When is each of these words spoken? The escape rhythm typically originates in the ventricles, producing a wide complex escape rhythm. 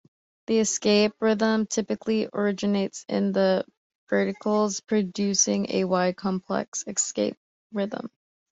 The 0.47 0.57
escape 0.57 1.13
rhythm 1.19 1.67
typically 1.67 2.27
originates 2.33 3.05
in 3.07 3.33
the 3.33 3.63
ventricles, 4.09 4.79
producing 4.79 5.67
a 5.69 5.83
wide 5.85 6.17
complex 6.17 6.83
escape 6.87 7.37
rhythm. 7.71 8.09